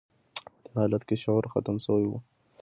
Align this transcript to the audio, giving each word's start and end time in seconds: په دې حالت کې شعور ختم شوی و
په 0.63 0.67
دې 0.73 0.77
حالت 0.83 1.03
کې 1.07 1.15
شعور 1.23 1.45
ختم 1.53 1.75
شوی 1.85 2.05
و 2.07 2.11